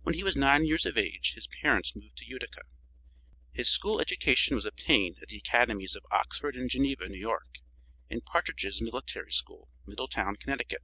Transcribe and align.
When 0.00 0.16
he 0.16 0.24
was 0.24 0.34
nine 0.34 0.64
years 0.66 0.86
of 0.86 0.98
age 0.98 1.34
his 1.34 1.46
parents 1.46 1.94
moved 1.94 2.16
to 2.16 2.24
Utica. 2.26 2.62
His 3.52 3.68
school 3.68 4.00
education 4.00 4.56
was 4.56 4.64
obtained 4.66 5.18
at 5.22 5.28
the 5.28 5.36
academies 5.38 5.94
of 5.94 6.04
Oxford 6.10 6.56
and 6.56 6.68
Geneva, 6.68 7.08
New 7.08 7.20
York, 7.20 7.60
and 8.10 8.24
Partridge's 8.26 8.80
military 8.82 9.30
school, 9.30 9.68
Middletown, 9.86 10.34
Connecticut. 10.34 10.82